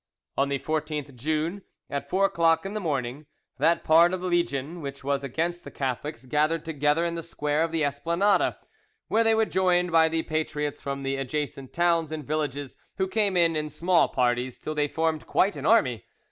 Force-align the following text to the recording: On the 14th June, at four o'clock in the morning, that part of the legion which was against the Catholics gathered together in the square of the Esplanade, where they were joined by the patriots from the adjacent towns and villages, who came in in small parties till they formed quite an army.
On 0.35 0.49
the 0.49 0.57
14th 0.57 1.13
June, 1.13 1.61
at 1.87 2.09
four 2.09 2.25
o'clock 2.25 2.65
in 2.65 2.73
the 2.73 2.79
morning, 2.79 3.27
that 3.59 3.83
part 3.83 4.15
of 4.15 4.21
the 4.21 4.25
legion 4.25 4.81
which 4.81 5.03
was 5.03 5.23
against 5.23 5.63
the 5.63 5.69
Catholics 5.69 6.25
gathered 6.25 6.65
together 6.65 7.05
in 7.05 7.13
the 7.13 7.21
square 7.21 7.61
of 7.61 7.71
the 7.71 7.85
Esplanade, 7.85 8.55
where 9.09 9.23
they 9.23 9.35
were 9.35 9.45
joined 9.45 9.91
by 9.91 10.09
the 10.09 10.23
patriots 10.23 10.81
from 10.81 11.03
the 11.03 11.17
adjacent 11.17 11.71
towns 11.71 12.11
and 12.11 12.25
villages, 12.25 12.77
who 12.97 13.07
came 13.07 13.37
in 13.37 13.55
in 13.55 13.69
small 13.69 14.07
parties 14.07 14.57
till 14.57 14.73
they 14.73 14.87
formed 14.87 15.27
quite 15.27 15.55
an 15.55 15.67
army. 15.67 16.03